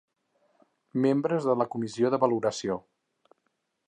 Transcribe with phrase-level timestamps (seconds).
[1.03, 2.79] Membres de la comissió de valoració.